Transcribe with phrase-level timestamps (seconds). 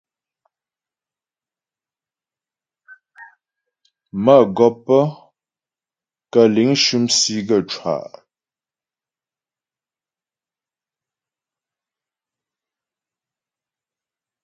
[4.23, 4.85] Mə́gɔp
[6.31, 8.09] kə̂ liŋ shʉm sì gaə́ cwâ'a.